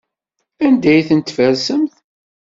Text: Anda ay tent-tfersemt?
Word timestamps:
Anda 0.65 0.89
ay 0.93 1.01
tent-tfersemt? 1.07 1.95